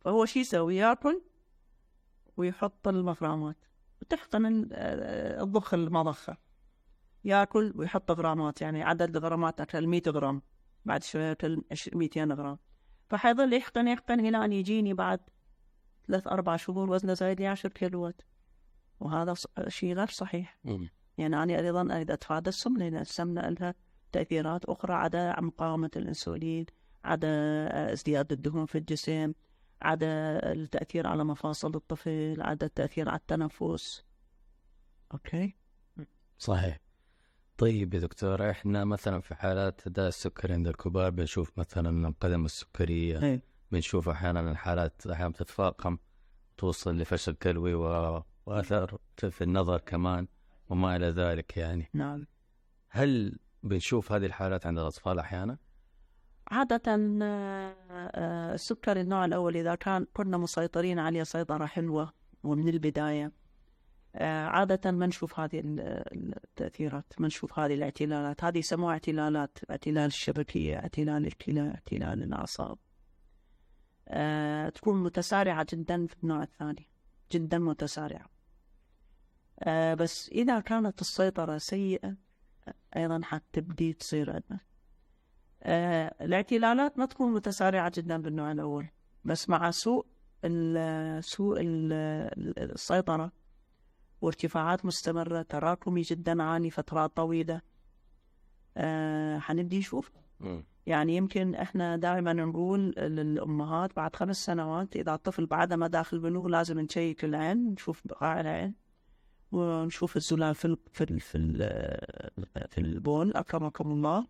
[0.00, 1.22] فهو شي يسوي؟ يأكل
[2.36, 3.56] ويحط المغرامات
[4.02, 6.49] وتحقن الضخ المضخة.
[7.24, 10.42] ياكل ويحط غرامات يعني عدد الغرامات أكل 100 غرام
[10.84, 12.58] بعد شوية أكل 200 غرام.
[13.08, 15.20] فحيظل يحقن يحقن إلى أن يجيني بعد
[16.06, 18.22] ثلاث أربع شهور وزنه زايد لي 10 كيلوات.
[19.00, 19.34] وهذا
[19.68, 20.58] شيء غير صحيح.
[21.18, 23.74] يعني أنا أيضا أريد أتفادى السمنة لأن السمنة لها
[24.12, 26.66] تأثيرات أخرى عدا مقاومة الأنسولين
[27.04, 27.28] عدا
[27.92, 29.32] ازدياد الدهون في الجسم
[29.82, 30.06] عدا
[30.52, 34.04] التأثير على مفاصل الطفل عدا التأثير على التنفس.
[35.12, 35.56] Okay.
[36.38, 36.80] صحيح.
[37.60, 43.18] طيب يا دكتور إحنا مثلا في حالات داء السكري عند الكبار بنشوف مثلا القدم السكرية
[43.18, 43.40] هي.
[43.72, 45.98] بنشوف أحيانا الحالات أحيانا تتفاقم
[46.56, 48.22] توصل لفشل كلوي و...
[48.46, 50.26] وأثر في النظر كمان
[50.68, 52.26] وما إلى ذلك يعني نعم
[52.88, 55.58] هل بنشوف هذه الحالات عند الأطفال أحيانا؟
[56.50, 56.82] عادة
[57.22, 63.39] آه، السكر النوع الأول إذا كان كنا مسيطرين عليه سيطرة حلوة ومن البداية آه،
[64.14, 68.44] عادة ما نشوف هذه التأثيرات ما نشوف هذه الاعتلالات.
[68.44, 72.78] هذه يسموها اعتلالات اعتلال الشبكية اعتلال الكلى اعتلال الأعصاب.
[74.08, 76.88] أه تكون متسارعة جدا في النوع الثاني
[77.32, 78.30] جدا متسارعة.
[79.62, 82.16] أه بس إذا كانت السيطرة سيئة
[82.96, 84.40] أيضا حتبدي تصير
[85.62, 88.88] آه الاعتلالات ما تكون متسارعة جدا بالنوع الأول
[89.24, 90.06] بس مع سوء
[91.20, 91.92] سوء ال
[92.58, 93.32] السيطرة
[94.20, 97.60] وارتفاعات مستمرة تراكمي جدا عالي فترات طويلة.
[98.76, 100.10] آه حنبدي نشوف.
[100.86, 106.48] يعني يمكن إحنا دائما نقول للأمهات بعد خمس سنوات إذا الطفل بعد ما داخل بلوغ
[106.48, 108.74] لازم نشيك العين نشوف بقاع العين
[109.52, 111.38] ونشوف الزلال في في في,
[112.68, 114.26] في البول أكرمكم الله.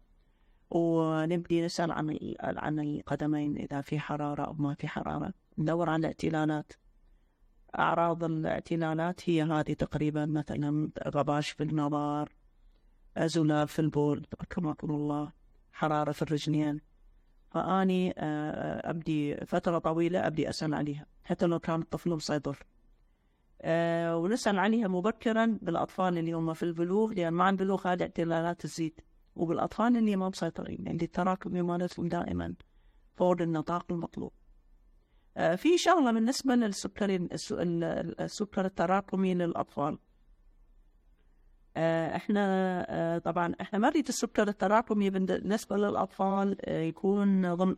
[0.70, 5.32] ونبدي نسأل عن عن القدمين إذا في حرارة أو ما في حرارة.
[5.58, 6.72] ندور على اعتلالات
[7.78, 12.32] أعراض الاعتلالات هي هذه تقريبا مثلا غباش في النظر
[13.18, 15.32] زلال في البول أكرمكم الله
[15.72, 16.80] حرارة في الرجلين.
[17.50, 22.66] فأني آه، أبدي فترة طويلة أبدي أسأل عليها حتى لو كان الطفل مسيطر.
[23.62, 29.00] آه، ونسأل عليها مبكرا بالأطفال اللي هم في البلوغ لأن مع البلوغ هذه اعتلالات تزيد.
[29.36, 32.54] وبالأطفال اللي ما مسيطرين اللي التراكم مالتهم دائما.
[33.16, 34.32] فوق النطاق المطلوب.
[34.32, 34.39] آه،
[35.56, 37.28] في شغلة بالنسبة للسكري
[38.20, 39.98] السكر التراكمي للأطفال.
[41.76, 47.74] آه، إحنا طبعا إحنا مريض السكر التراكمي بالنسبة للأطفال يكون ضمن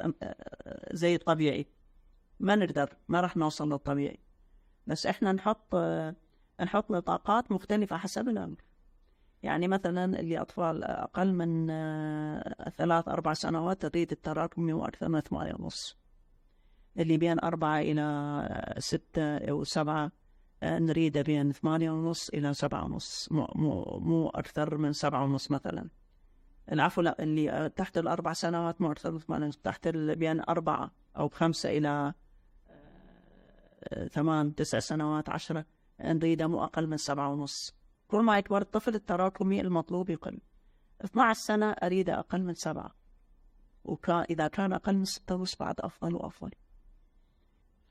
[0.92, 1.66] زي الطبيعي
[2.40, 4.18] ما نقدر ما راح نوصل للطبيعي.
[4.86, 5.74] بس إحنا نحط
[6.60, 8.56] نحط نطاقات مختلفة حسب العمر
[9.42, 15.54] يعني مثلا اللي أطفال أقل من آه، ثلاث أربع سنوات تريد التراكمي وأكثر من ثمانية
[15.58, 16.01] ونص.
[16.98, 20.12] اللي بين أربعة إلى ستة أو سبعة
[20.62, 25.50] آه، نريده بين ثمانية ونص إلى سبعة ونص مو, مو, مو أكثر من سبعة ونص
[25.50, 25.88] مثلا.
[26.72, 31.28] العفو لا اللي آه، تحت الأربع سنوات مو أكثر من ثمانية تحت بين أربعة أو
[31.28, 32.14] خمسة إلى
[34.12, 35.64] ثمان تسع سنوات عشرة
[36.00, 37.74] نريده مو أقل من سبعة ونص.
[38.08, 40.38] كل ما يكبر الطفل التراكمي المطلوب يقل.
[41.04, 42.94] 12 سنة أريد أقل من سبعة.
[43.84, 46.50] وكان إذا كان أقل من ستة ونص بعد أفضل وأفضل.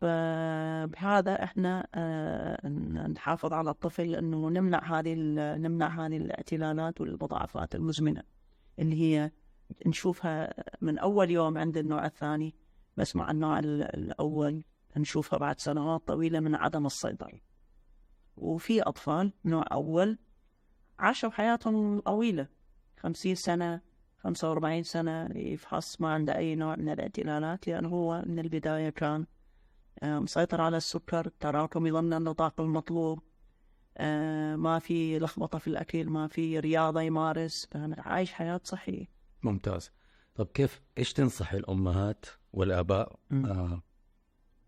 [0.02, 2.68] فبهذا إحنا آه،
[3.08, 5.14] نحافظ على الطفل إنه نمنع هذه
[5.58, 8.24] نمنع هذه الاعتلالات والمضاعفات المزمنة
[8.80, 9.32] اللي هي
[9.86, 12.56] نشوفها من أول يوم عند النوع الثاني
[12.98, 14.64] بس مع النوع الأول
[14.98, 17.40] نشوفها بعد سنوات طويلة من عدم السيطرة.
[18.38, 20.18] وفي أطفال نوع أول
[21.00, 22.02] عاشوا حياتهم
[22.98, 23.82] خمسين سنة
[24.18, 29.26] خمسة وأربعين سنة يفحص ما عنده أي نوع من الاعتلالات لأنه هو من البداية كان
[30.04, 33.20] مسيطر على السكر تراكمي ضمن النطاق المطلوب.
[33.98, 37.70] آه، ما في لخبطة في الأكل ما في رياضة يمارس.
[37.98, 39.06] عايش حياة صحية.
[39.44, 39.92] ممتاز.
[40.36, 43.82] طب كيف إيش تنصح الأمهات والآباء آه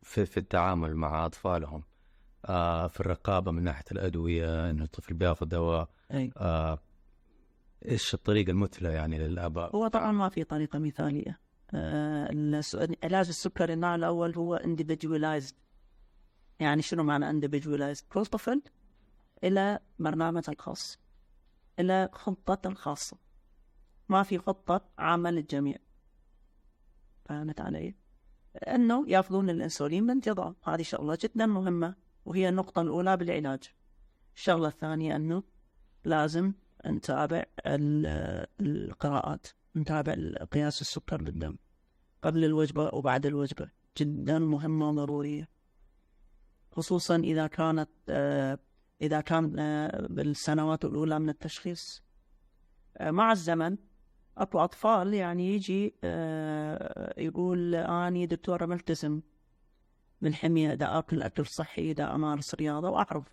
[0.01, 1.83] في, في التعامل مع أطفالهم؟
[2.45, 5.89] آه في الرقابة من ناحية الأدوية انه الطفل بياخذ دواء.
[6.37, 6.79] آه
[7.85, 11.39] إيش الطريقة المثلى يعني للآباء؟ هو طبعا ما في طريقة مثالية.
[11.75, 12.61] آه
[13.03, 15.53] علاج السكري النوع الأول هو individualized.
[16.59, 18.61] يعني شنو معنى individualized؟ كل طفل
[19.43, 20.99] إلى برنامجه الخاص
[21.79, 23.17] إلى خطته الخاصة
[24.09, 25.77] ما في خطة عامة للجميع.
[27.25, 27.95] فهمت علي؟
[28.55, 33.63] أنه يأخذون الأنسولين بانتظام هذه شغلة جدا مهمة وهي النقطة الأولى بالعلاج.
[34.35, 35.43] الشغلة الثانية أنه
[36.05, 36.53] لازم
[36.85, 37.43] نتابع
[38.61, 40.13] القراءات نتابع
[40.51, 41.57] قياس السكر بالدم.
[42.23, 43.69] قبل الوجبة وبعد الوجبة.
[43.97, 45.49] جدا مهمة وضرورية.
[46.71, 48.59] خصوصا إذا كانت آه،
[49.01, 52.03] إذا كان آه، بالسنوات الأولى من التشخيص.
[52.97, 53.77] آه، مع الزمن
[54.37, 55.95] أكو أطفال يعني يجي
[57.17, 59.21] يقول اني دكتوره ملتزم
[60.21, 63.23] بالحمية دا آكل أكل صحي دا أمارس رياضة وأعرف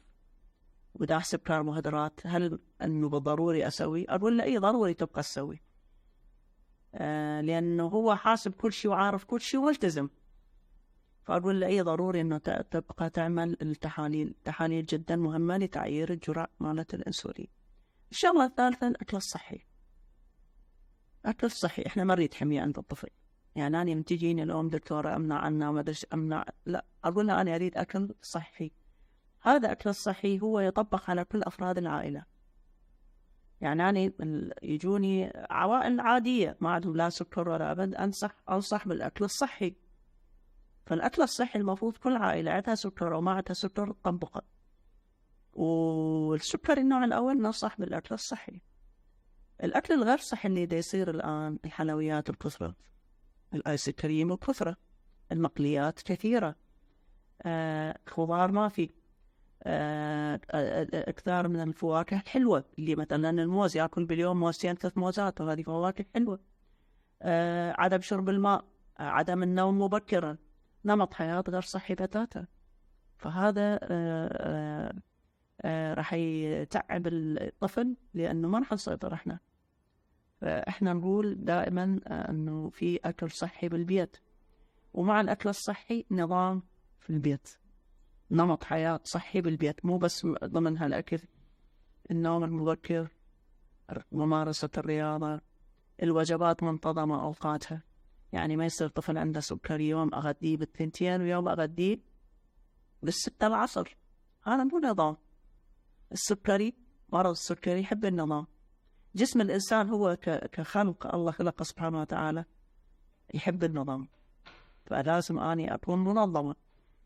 [0.95, 5.61] ودا أحسب كربوهيدرات هل إنه بالضروري أسوي؟ أقول له إي ضروري تبقى تسوي.
[6.95, 10.09] آه لأنه هو حاسب كل شيء وعارف كل شيء وملتزم
[11.31, 12.39] فأقول له اي ضروري إنه
[12.71, 17.49] تبقى تعمل التحاليل التحاليل جدا مهمة لتعيير الجرعه مالت الإنسولين.
[18.11, 19.67] الشغله الثالثه الاكل الصحي.
[21.25, 23.09] أكل صحي إحنا ما نريد حمية عند الطفل.
[23.55, 27.77] يعني أنا تجيني الأم دكتورة أمنع عنها وما أدري أمنع لا أقول لها أنا أريد
[27.77, 28.73] أكل صحي.
[29.43, 32.25] هذا الأكل الصحي هو يطبق على كل أفراد العائلة.
[33.61, 34.13] يعني أنا
[34.63, 39.75] يجوني عوائل عادية ما عندهم لا سكر ولا أبد أنصح أنصح بالأكل الصحي.
[40.87, 44.43] فالأكل الصحي المفروض كل عائلة عندها سكر أو ما عندها سكر تطبقه
[45.53, 48.61] والسكر النوع الأول ننصح بالأكل الصحي.
[49.65, 52.77] الأكل الغير صحي اللي دا يصير الآن الحلويات بكثرة
[53.55, 54.77] الآيس كريم بكثرة
[55.33, 56.57] المقليات كثيرة.
[57.43, 58.91] آه خضار ما في.
[59.63, 60.41] آه
[60.95, 62.65] أكثر من الفواكه الحلوة.
[62.79, 66.41] اللي مثلا الموز يأكل باليوم موزتين ثلاث موزات وهذه فواكه حلوة.
[67.23, 68.65] آه عدم شرب الماء
[69.01, 70.37] آه عدم النوم مبكرا.
[70.85, 72.47] نمط حياة غير صحي بتاتا.
[73.19, 74.93] فهذا آه آه
[75.63, 79.39] آه راح يتعب الطفل لأنه ما راح نسيطر إحنا.
[80.41, 84.17] فإحنا نقول دائما آه، أنه في أكل صحي بالبيت.
[84.95, 86.63] ومع الأكل الصحي نظام
[87.01, 87.60] في البيت.
[88.31, 91.19] نمط حياة صحي بالبيت مو بس ضمن هالأكل
[92.11, 93.09] النوم المبكر
[94.13, 95.41] ممارسة الرياضة
[96.03, 97.83] الوجبات منتظمة أوقاتها.
[98.33, 101.99] يعني ما يصير طفل عنده سكري يوم أغديه بالثنتين ويوم أغديه
[103.03, 103.97] بالستة العصر.
[104.43, 105.17] هذا مو نظام.
[106.13, 106.75] السكري
[107.13, 108.47] مرض السكري يحب النظام.
[109.15, 110.17] جسم الإنسان هو
[110.53, 112.45] كخلق الله خلقه سبحانه وتعالى
[113.35, 114.09] يحب النظام.
[114.87, 116.55] فلازم أني أكون منظمة.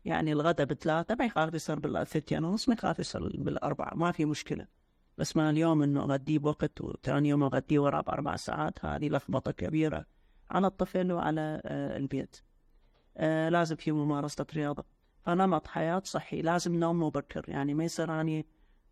[0.05, 4.67] يعني الغداء بثلاثة ما يخاف يصير بالثلاثة ونص ما يخاف يصير بالأربعة ما في مشكلة.
[5.17, 10.05] بس ما اليوم إنه أغديه بوقت وثاني يوم أغديه وراه بأربع ساعات هذه لخبطة كبيرة
[10.49, 12.37] على الطفل وعلى آه، البيت.
[13.17, 14.85] آه، لازم في ممارسة رياضة.
[15.21, 17.45] فنمط حياة صحي لازم نوم مبكر.
[17.47, 18.45] يعني ما يصير أني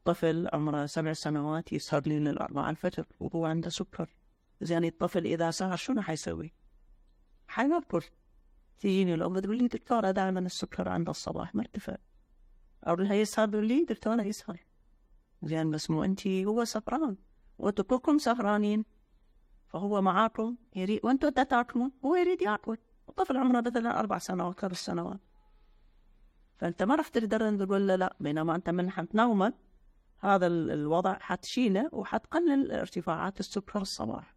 [0.05, 4.15] طفل عمره سبع سنوات يسهر لي للأربعة الفجر وهو عنده سكر.
[4.61, 6.53] زين الطفل إذا سهر شنو حيسوي؟
[7.47, 8.03] حياكل
[8.79, 11.55] تجيني الأم تقول لي دكتورة دائما السكر عند الصباح.
[11.55, 11.95] مرتفع
[12.83, 14.59] أقول لها يسهر؟ تقول لي دكتورة يسهر.
[15.43, 17.17] زين بس مو أنت هو سكران
[17.57, 18.85] وأنتوا كلكم سهرانين
[19.67, 22.77] فهو معاكم يريد وأنتوا تاكلون هو يريد يأكل.
[23.09, 25.19] الطفل عمره مثلا أربع سنوات خمس سنوات.
[26.55, 29.53] فأنت ما راح تقدر تقول له لا بينما أنت من نومك
[30.19, 34.32] هذا الوضع حتشيله وحتقلل ارتفاعات السكر الصباح.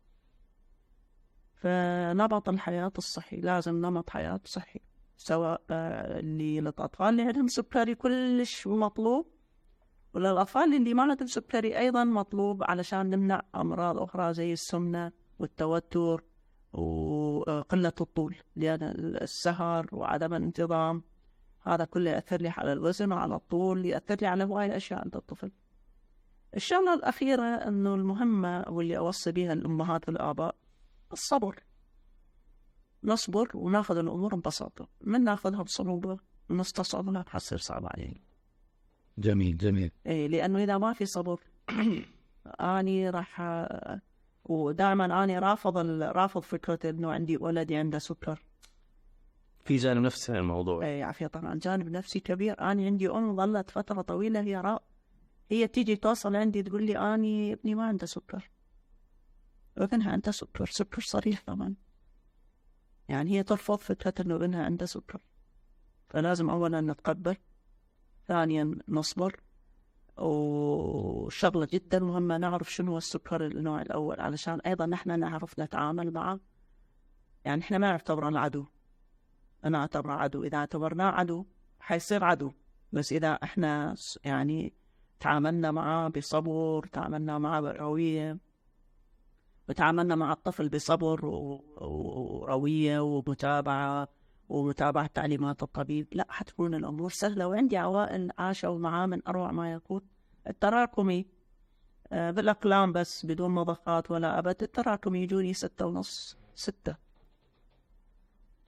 [1.57, 4.81] فنمط الحياة الصحي لازم نمط حياة صحي
[5.17, 9.27] سواء اللي للأطفال اللي عندهم سكري كلش مطلوب
[10.15, 16.25] وللأطفال اللي ما عندهم سكري أيضا مطلوب علشان نمنع أمراض أخرى زي السمنة والتوتر
[16.73, 18.83] وقلة الطول لأن
[19.23, 21.03] السهر وعدم الانتظام
[21.63, 25.53] هذا كله يأثر لي على الوزن وعلى الطول يأثر لي على هواي أشياء عند الطفل.
[26.57, 30.55] الشغلة الأخيرة أنه المهمة واللي أوصي بها الأمهات والآباء
[31.13, 31.63] الصبر.
[33.05, 34.89] نصبر وناخذ الأمور ببساطة.
[35.01, 36.19] من ناخذها بصعوبة
[36.51, 38.21] ونستصعبها حتصير صعبة علينا
[39.19, 39.91] جميل جميل.
[40.07, 41.41] إيه لأنه إذا ما في صبر
[42.61, 43.41] أني راح
[44.45, 48.43] ودائما أنا رافض رافض فكرة إنه عندي ولدي عنده سكر.
[49.65, 50.85] في جانب نفسي الموضوع.
[50.85, 52.61] اي عافية طبعا جانب نفسي كبير.
[52.61, 54.81] أنا عندي أم ظلت فترة طويلة هي را...
[55.51, 58.51] هي تيجي توصل عندي تقول لي أني ابني ما عنده سكر.
[59.85, 61.75] ابنها عنده سكر سكر صريح طبعا.
[63.09, 65.21] يعني هي ترفض فكرة إنه ابنها عنده سكر.
[66.09, 67.37] فلازم أولا نتقبل
[68.29, 69.41] ثانيا نصبر.
[70.19, 76.41] وشغلة جدا مهمة نعرف شنو هو السكر النوع الأول علشان أيضا نحن نعرف نتعامل معه.
[77.45, 78.67] يعني إحنا ما نعتبره العدو.
[79.65, 80.45] أنا أعتبره عدو.
[80.45, 81.47] إذا اعتبرناه عدو
[81.81, 82.53] حيصير عدو.
[82.93, 84.75] بس إذا إحنا يعني
[85.21, 88.46] تعاملنا معه بصبر تعاملنا معه بروية
[89.69, 94.09] وتعاملنا مع الطفل بصبر وروية ومتابعة
[94.49, 96.09] ومتابعة تعليمات الطبيب.
[96.13, 97.49] لا حتكون الأمور سهلة.
[97.49, 100.01] وعندي عوائل عاشوا معاه من أروع ما يكون.
[100.47, 101.27] التراكمي
[102.13, 104.63] آه، بالأقلام بس بدون مضخات ولا أبد.
[104.63, 106.97] التراكمي يجوني ستة ونص ستة.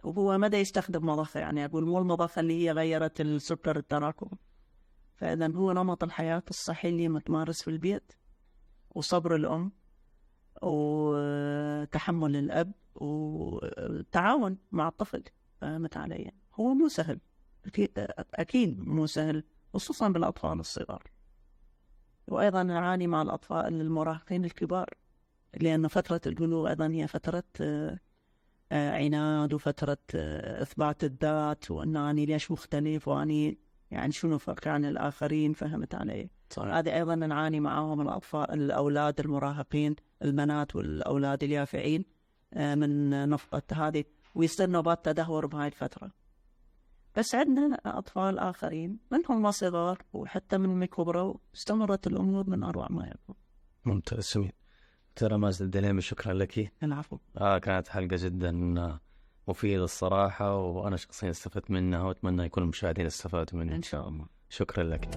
[0.05, 4.31] وهو مدى يستخدم مضخة يعني أقول مو المضخة اللي هي غيرت السكر التراكم
[5.17, 8.13] فإذا هو نمط الحياة الصحي اللي متمارس في البيت.
[8.95, 9.73] وصبر الأم.
[10.63, 15.23] وتحمل الأب والتعاون مع الطفل
[15.61, 17.21] فهمت علي؟ هو مو سهل.
[18.35, 19.45] أكيد مو سهل
[19.75, 21.03] خصوصا بالأطفال الصغار.
[22.29, 24.95] وأيضا نعاني مع الأطفال المراهقين الكبار
[25.61, 27.99] لأن فترة البلوغ أيضا هي فترة آه،
[28.73, 33.59] عناد وفترة آه، إثبات الذات وأن أني ليش مختلف وأني
[33.91, 36.75] يعني شنو فرق عن الآخرين فهمت علي؟ صحيح.
[36.75, 42.05] هذه أيضا نعاني معاهم الأطفال الأولاد المراهقين البنات والأولاد اليافعين
[42.57, 46.11] من نفقة هذه ويصير نوبات تدهور بهاي الفترة.
[47.17, 53.07] بس عندنا أطفال آخرين منهم ما صغار وحتى من كبروا استمرت الأمور من أروع ما
[53.07, 53.37] يكون.
[53.85, 54.53] ممتاز سمين
[55.17, 56.73] ترى مازن الدليمي شكرا لك.
[56.83, 57.19] العفو.
[57.37, 58.51] آه كانت حلقة جدا
[59.49, 63.77] مفيدة الصراحة وأنا شخصيا استفدت منها وأتمنى يكون المشاهدين استفادوا منها.
[63.77, 64.27] إن شاء الله.
[64.49, 65.09] شكرا لك.